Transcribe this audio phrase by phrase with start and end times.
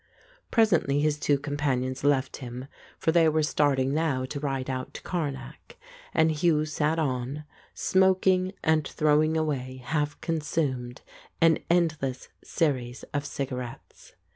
[0.49, 2.65] Presently his two companions left him,
[2.97, 5.77] for they were starting now to ride out to Karnak,
[6.11, 7.43] and Hugh sat on,
[7.75, 11.03] smoking and throwing away half consumed
[11.39, 14.13] an endless series of cigarettes.